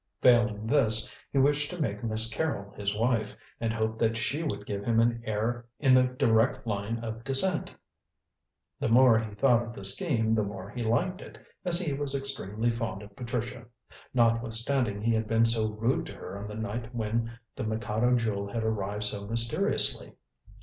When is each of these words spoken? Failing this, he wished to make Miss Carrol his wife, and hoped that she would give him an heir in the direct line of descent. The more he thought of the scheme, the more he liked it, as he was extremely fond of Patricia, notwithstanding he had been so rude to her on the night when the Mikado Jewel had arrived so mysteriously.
Failing 0.19 0.65
this, 0.65 1.13
he 1.31 1.37
wished 1.37 1.69
to 1.69 1.79
make 1.79 2.03
Miss 2.03 2.27
Carrol 2.33 2.71
his 2.73 2.95
wife, 2.97 3.37
and 3.59 3.71
hoped 3.71 3.99
that 3.99 4.17
she 4.17 4.41
would 4.41 4.65
give 4.65 4.83
him 4.83 4.99
an 4.99 5.21
heir 5.27 5.67
in 5.79 5.93
the 5.93 6.01
direct 6.01 6.65
line 6.65 6.97
of 7.03 7.23
descent. 7.23 7.75
The 8.79 8.87
more 8.87 9.19
he 9.19 9.35
thought 9.35 9.61
of 9.61 9.73
the 9.75 9.83
scheme, 9.83 10.31
the 10.31 10.41
more 10.41 10.71
he 10.71 10.81
liked 10.81 11.21
it, 11.21 11.37
as 11.63 11.79
he 11.79 11.93
was 11.93 12.15
extremely 12.15 12.71
fond 12.71 13.03
of 13.03 13.15
Patricia, 13.15 13.67
notwithstanding 14.11 15.03
he 15.03 15.13
had 15.13 15.27
been 15.27 15.45
so 15.45 15.69
rude 15.71 16.07
to 16.07 16.13
her 16.15 16.35
on 16.35 16.47
the 16.47 16.55
night 16.55 16.95
when 16.95 17.33
the 17.55 17.63
Mikado 17.63 18.15
Jewel 18.15 18.51
had 18.51 18.63
arrived 18.63 19.03
so 19.03 19.27
mysteriously. 19.27 20.13